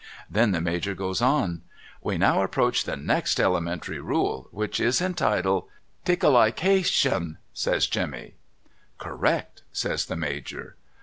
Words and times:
Then 0.27 0.49
the 0.51 0.61
Major 0.61 0.95
goes 0.95 1.21
on:' 1.21 1.61
We 2.01 2.17
now 2.17 2.41
approach 2.41 2.85
the 2.85 2.95
next 2.97 3.39
elementary 3.39 3.99
rule,— 3.99 4.47
which 4.51 4.79
is 4.79 4.99
entitled 4.99 5.65
''Tickleication' 6.07 7.37
cries 7.63 7.85
Jemmy.' 7.85 8.33
Correct' 8.97 9.61
says 9.81 10.07
the 10.07 10.15
Major. 10.15 10.75